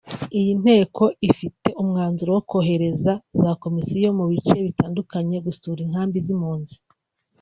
[0.39, 6.75] Iyi Nteko ifite umwanzuro wo kohereza za komisiyo mu bice bitandukanye gusura inkambi z’impunzi